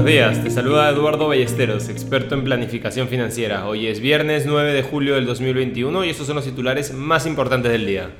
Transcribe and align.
Buenos 0.00 0.14
días, 0.14 0.42
te 0.42 0.50
saluda 0.50 0.88
Eduardo 0.88 1.28
Ballesteros, 1.28 1.90
experto 1.90 2.34
en 2.34 2.42
planificación 2.42 3.06
financiera. 3.08 3.68
Hoy 3.68 3.86
es 3.86 4.00
viernes 4.00 4.46
9 4.46 4.72
de 4.72 4.82
julio 4.82 5.14
del 5.14 5.26
2021 5.26 6.06
y 6.06 6.08
estos 6.08 6.26
son 6.26 6.36
los 6.36 6.46
titulares 6.46 6.94
más 6.94 7.26
importantes 7.26 7.70
del 7.70 7.84
día. 7.84 8.10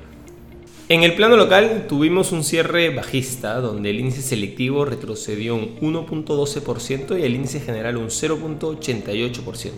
En 0.89 1.01
el 1.01 1.15
plano 1.15 1.37
local 1.37 1.87
tuvimos 1.89 2.31
un 2.33 2.43
cierre 2.43 2.91
bajista 2.91 3.59
donde 3.61 3.89
el 3.89 3.99
índice 3.99 4.21
selectivo 4.21 4.85
retrocedió 4.85 5.55
un 5.55 5.75
1.12% 5.79 7.19
y 7.19 7.23
el 7.23 7.33
índice 7.33 7.59
general 7.59 7.97
un 7.97 8.09
0.88%. 8.09 9.71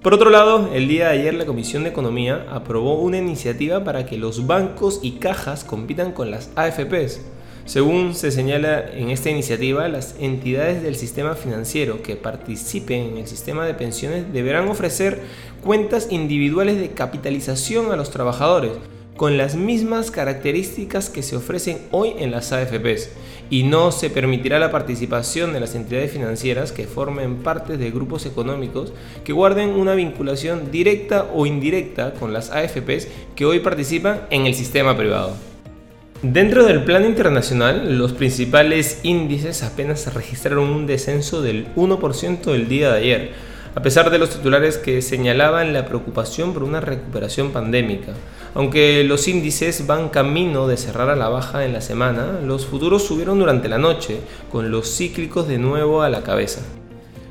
Por 0.00 0.14
otro 0.14 0.30
lado, 0.30 0.70
el 0.72 0.88
día 0.88 1.10
de 1.10 1.18
ayer 1.18 1.34
la 1.34 1.44
Comisión 1.44 1.82
de 1.82 1.90
Economía 1.90 2.46
aprobó 2.50 2.94
una 2.94 3.18
iniciativa 3.18 3.84
para 3.84 4.06
que 4.06 4.16
los 4.16 4.46
bancos 4.46 5.00
y 5.02 5.18
cajas 5.18 5.64
compitan 5.64 6.12
con 6.12 6.30
las 6.30 6.50
AFPs 6.56 7.20
según 7.66 8.14
se 8.14 8.30
señala 8.30 8.84
en 8.92 9.10
esta 9.10 9.30
iniciativa, 9.30 9.86
las 9.88 10.16
entidades 10.18 10.82
del 10.82 10.96
sistema 10.96 11.34
financiero 11.34 12.02
que 12.02 12.16
participen 12.16 13.12
en 13.12 13.18
el 13.18 13.26
sistema 13.26 13.66
de 13.66 13.74
pensiones 13.74 14.32
deberán 14.32 14.68
ofrecer 14.68 15.20
cuentas 15.62 16.08
individuales 16.10 16.80
de 16.80 16.90
capitalización 16.90 17.92
a 17.92 17.96
los 17.96 18.10
trabajadores 18.10 18.72
con 19.20 19.36
las 19.36 19.54
mismas 19.54 20.10
características 20.10 21.10
que 21.10 21.22
se 21.22 21.36
ofrecen 21.36 21.78
hoy 21.90 22.14
en 22.18 22.30
las 22.30 22.52
AFPs 22.52 23.10
y 23.50 23.64
no 23.64 23.92
se 23.92 24.08
permitirá 24.08 24.58
la 24.58 24.70
participación 24.70 25.52
de 25.52 25.60
las 25.60 25.74
entidades 25.74 26.12
financieras 26.12 26.72
que 26.72 26.86
formen 26.86 27.42
parte 27.42 27.76
de 27.76 27.90
grupos 27.90 28.24
económicos 28.24 28.94
que 29.22 29.34
guarden 29.34 29.70
una 29.70 29.94
vinculación 29.94 30.70
directa 30.70 31.28
o 31.34 31.44
indirecta 31.44 32.14
con 32.14 32.32
las 32.32 32.50
AFPs 32.50 33.08
que 33.36 33.44
hoy 33.44 33.60
participan 33.60 34.22
en 34.30 34.46
el 34.46 34.54
sistema 34.54 34.96
privado. 34.96 35.49
Dentro 36.22 36.66
del 36.66 36.84
plano 36.84 37.06
internacional, 37.06 37.96
los 37.96 38.12
principales 38.12 39.00
índices 39.04 39.62
apenas 39.62 40.12
registraron 40.12 40.68
un 40.68 40.86
descenso 40.86 41.40
del 41.40 41.74
1% 41.76 42.52
el 42.52 42.68
día 42.68 42.92
de 42.92 42.98
ayer, 42.98 43.32
a 43.74 43.80
pesar 43.80 44.10
de 44.10 44.18
los 44.18 44.28
titulares 44.28 44.76
que 44.76 45.00
señalaban 45.00 45.72
la 45.72 45.86
preocupación 45.86 46.52
por 46.52 46.62
una 46.62 46.82
recuperación 46.82 47.52
pandémica. 47.52 48.12
Aunque 48.52 49.02
los 49.02 49.28
índices 49.28 49.86
van 49.86 50.10
camino 50.10 50.68
de 50.68 50.76
cerrar 50.76 51.08
a 51.08 51.16
la 51.16 51.30
baja 51.30 51.64
en 51.64 51.72
la 51.72 51.80
semana, 51.80 52.38
los 52.44 52.66
futuros 52.66 53.02
subieron 53.02 53.38
durante 53.38 53.70
la 53.70 53.78
noche, 53.78 54.18
con 54.52 54.70
los 54.70 54.94
cíclicos 54.94 55.48
de 55.48 55.56
nuevo 55.56 56.02
a 56.02 56.10
la 56.10 56.22
cabeza. 56.22 56.60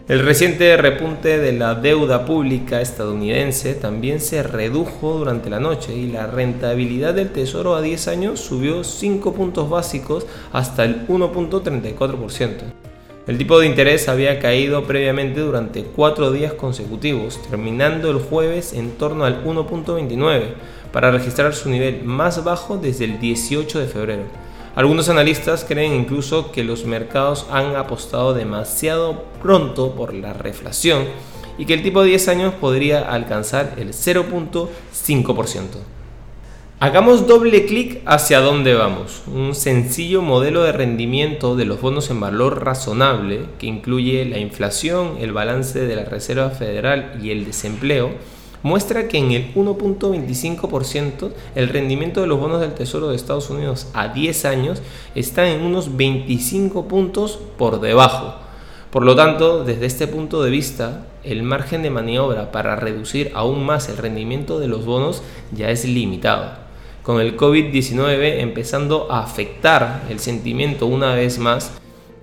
El 0.09 0.21
reciente 0.21 0.75
repunte 0.75 1.37
de 1.37 1.51
la 1.51 1.75
deuda 1.75 2.25
pública 2.25 2.81
estadounidense 2.81 3.75
también 3.75 4.19
se 4.21 4.41
redujo 4.41 5.19
durante 5.19 5.51
la 5.51 5.59
noche 5.59 5.95
y 5.95 6.07
la 6.07 6.25
rentabilidad 6.25 7.13
del 7.13 7.29
tesoro 7.29 7.75
a 7.75 7.81
10 7.83 8.07
años 8.07 8.39
subió 8.39 8.83
5 8.83 9.33
puntos 9.35 9.69
básicos 9.69 10.25
hasta 10.51 10.83
el 10.83 11.07
1.34%. 11.07 12.53
El 13.27 13.37
tipo 13.37 13.59
de 13.59 13.67
interés 13.67 14.09
había 14.09 14.39
caído 14.39 14.83
previamente 14.85 15.41
durante 15.41 15.83
4 15.83 16.31
días 16.31 16.53
consecutivos, 16.53 17.39
terminando 17.47 18.09
el 18.09 18.17
jueves 18.17 18.73
en 18.73 18.93
torno 18.93 19.25
al 19.25 19.45
1.29, 19.45 20.53
para 20.91 21.11
registrar 21.11 21.53
su 21.53 21.69
nivel 21.69 22.03
más 22.03 22.43
bajo 22.43 22.77
desde 22.77 23.05
el 23.05 23.19
18 23.19 23.79
de 23.79 23.85
febrero. 23.85 24.48
Algunos 24.75 25.09
analistas 25.09 25.65
creen 25.67 25.93
incluso 25.93 26.51
que 26.51 26.63
los 26.63 26.85
mercados 26.85 27.47
han 27.51 27.75
apostado 27.75 28.33
demasiado 28.33 29.23
pronto 29.41 29.95
por 29.95 30.13
la 30.13 30.33
reflación 30.33 31.05
y 31.57 31.65
que 31.65 31.73
el 31.73 31.83
tipo 31.83 32.01
de 32.01 32.09
10 32.09 32.27
años 32.29 32.53
podría 32.53 33.01
alcanzar 33.01 33.73
el 33.77 33.89
0.5%. 33.89 35.63
Hagamos 36.81 37.27
doble 37.27 37.65
clic 37.65 38.01
hacia 38.05 38.39
dónde 38.39 38.73
vamos. 38.73 39.23
Un 39.27 39.53
sencillo 39.53 40.21
modelo 40.21 40.63
de 40.63 40.71
rendimiento 40.71 41.57
de 41.57 41.65
los 41.65 41.81
bonos 41.81 42.09
en 42.09 42.21
valor 42.21 42.63
razonable 42.63 43.47
que 43.59 43.67
incluye 43.67 44.23
la 44.23 44.37
inflación, 44.37 45.17
el 45.19 45.33
balance 45.33 45.77
de 45.77 45.95
la 45.97 46.05
Reserva 46.05 46.51
Federal 46.51 47.19
y 47.21 47.31
el 47.31 47.43
desempleo 47.43 48.11
muestra 48.63 49.07
que 49.07 49.17
en 49.17 49.31
el 49.31 49.53
1.25% 49.53 51.31
el 51.55 51.69
rendimiento 51.69 52.21
de 52.21 52.27
los 52.27 52.39
bonos 52.39 52.61
del 52.61 52.73
Tesoro 52.73 53.09
de 53.09 53.15
Estados 53.15 53.49
Unidos 53.49 53.87
a 53.93 54.09
10 54.09 54.45
años 54.45 54.81
está 55.15 55.49
en 55.49 55.61
unos 55.61 55.95
25 55.95 56.87
puntos 56.87 57.39
por 57.57 57.79
debajo. 57.79 58.35
Por 58.91 59.03
lo 59.03 59.15
tanto, 59.15 59.63
desde 59.63 59.85
este 59.85 60.07
punto 60.07 60.41
de 60.43 60.49
vista, 60.49 61.05
el 61.23 61.43
margen 61.43 61.83
de 61.83 61.89
maniobra 61.89 62.51
para 62.51 62.75
reducir 62.75 63.31
aún 63.35 63.65
más 63.65 63.87
el 63.87 63.97
rendimiento 63.97 64.59
de 64.59 64.67
los 64.67 64.85
bonos 64.85 65.21
ya 65.51 65.69
es 65.69 65.85
limitado. 65.85 66.53
Con 67.03 67.21
el 67.21 67.37
COVID-19 67.37 68.39
empezando 68.39 69.11
a 69.11 69.19
afectar 69.19 70.03
el 70.09 70.19
sentimiento 70.19 70.85
una 70.85 71.15
vez 71.15 71.39
más, 71.39 71.78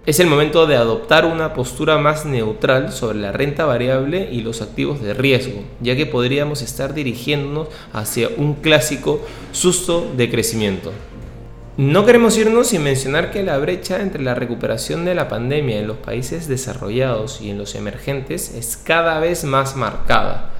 es 0.06 0.20
el 0.20 0.28
momento 0.28 0.68
de 0.68 0.76
adoptar 0.76 1.26
una 1.26 1.52
postura 1.52 1.98
más 1.98 2.24
neutral 2.24 2.92
sobre 2.92 3.18
la 3.18 3.32
renta 3.32 3.64
variable 3.64 4.28
y 4.30 4.40
los 4.40 4.62
activos 4.62 5.02
de 5.02 5.14
riesgo, 5.14 5.64
ya 5.80 5.96
que 5.96 6.06
podríamos 6.06 6.62
estar 6.62 6.94
dirigiéndonos 6.94 7.68
hacia 7.92 8.28
un 8.36 8.54
clásico 8.54 9.20
susto 9.50 10.08
de 10.16 10.30
crecimiento. 10.30 10.92
No 11.76 12.06
queremos 12.06 12.38
irnos 12.38 12.68
sin 12.68 12.84
mencionar 12.84 13.32
que 13.32 13.42
la 13.42 13.58
brecha 13.58 14.00
entre 14.00 14.22
la 14.22 14.36
recuperación 14.36 15.04
de 15.04 15.16
la 15.16 15.28
pandemia 15.28 15.80
en 15.80 15.88
los 15.88 15.96
países 15.96 16.46
desarrollados 16.46 17.40
y 17.40 17.50
en 17.50 17.58
los 17.58 17.74
emergentes 17.74 18.54
es 18.54 18.76
cada 18.76 19.18
vez 19.18 19.42
más 19.42 19.74
marcada. 19.74 20.55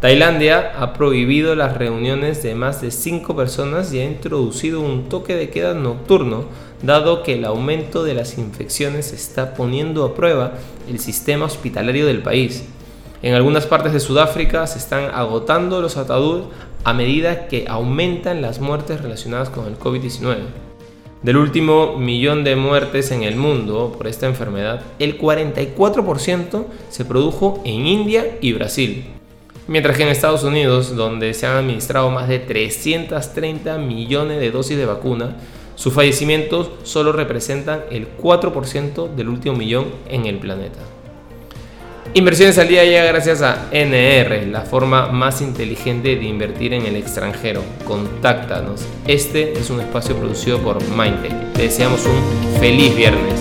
Tailandia 0.00 0.72
ha 0.80 0.94
prohibido 0.94 1.54
las 1.54 1.76
reuniones 1.76 2.42
de 2.42 2.54
más 2.54 2.80
de 2.80 2.90
5 2.90 3.36
personas 3.36 3.92
y 3.92 3.98
ha 4.00 4.04
introducido 4.06 4.80
un 4.80 5.10
toque 5.10 5.36
de 5.36 5.50
queda 5.50 5.74
nocturno, 5.74 6.46
dado 6.82 7.22
que 7.22 7.34
el 7.34 7.44
aumento 7.44 8.02
de 8.02 8.14
las 8.14 8.38
infecciones 8.38 9.12
está 9.12 9.52
poniendo 9.52 10.06
a 10.06 10.14
prueba 10.14 10.54
el 10.88 11.00
sistema 11.00 11.44
hospitalario 11.44 12.06
del 12.06 12.22
país. 12.22 12.64
En 13.20 13.34
algunas 13.34 13.66
partes 13.66 13.92
de 13.92 14.00
Sudáfrica 14.00 14.66
se 14.66 14.78
están 14.78 15.10
agotando 15.14 15.82
los 15.82 15.98
ataúdes 15.98 16.46
a 16.82 16.94
medida 16.94 17.46
que 17.46 17.66
aumentan 17.68 18.40
las 18.40 18.58
muertes 18.58 19.02
relacionadas 19.02 19.50
con 19.50 19.66
el 19.66 19.78
COVID-19. 19.78 20.38
Del 21.22 21.36
último 21.36 21.98
millón 21.98 22.42
de 22.42 22.56
muertes 22.56 23.10
en 23.10 23.22
el 23.22 23.36
mundo 23.36 23.94
por 23.94 24.06
esta 24.06 24.26
enfermedad, 24.26 24.80
el 24.98 25.20
44% 25.20 26.64
se 26.88 27.04
produjo 27.04 27.60
en 27.66 27.86
India 27.86 28.38
y 28.40 28.54
Brasil. 28.54 29.19
Mientras 29.70 29.96
que 29.96 30.02
en 30.02 30.08
Estados 30.08 30.42
Unidos, 30.42 30.96
donde 30.96 31.32
se 31.32 31.46
han 31.46 31.56
administrado 31.56 32.10
más 32.10 32.26
de 32.26 32.40
330 32.40 33.78
millones 33.78 34.40
de 34.40 34.50
dosis 34.50 34.76
de 34.76 34.84
vacuna, 34.84 35.36
sus 35.76 35.94
fallecimientos 35.94 36.72
solo 36.82 37.12
representan 37.12 37.84
el 37.88 38.08
4% 38.20 39.14
del 39.14 39.28
último 39.28 39.54
millón 39.54 39.86
en 40.08 40.26
el 40.26 40.38
planeta. 40.38 40.80
Inversiones 42.14 42.58
al 42.58 42.66
día 42.66 42.82
llega 42.82 43.04
gracias 43.04 43.42
a 43.42 43.68
NR, 43.70 44.44
la 44.48 44.62
forma 44.62 45.06
más 45.06 45.40
inteligente 45.40 46.16
de 46.16 46.24
invertir 46.24 46.72
en 46.72 46.84
el 46.84 46.96
extranjero. 46.96 47.62
Contáctanos. 47.86 48.84
Este 49.06 49.52
es 49.52 49.70
un 49.70 49.78
espacio 49.78 50.16
producido 50.16 50.58
por 50.58 50.82
Mindtech. 50.82 51.52
Te 51.52 51.62
deseamos 51.62 52.04
un 52.06 52.58
feliz 52.58 52.96
viernes. 52.96 53.40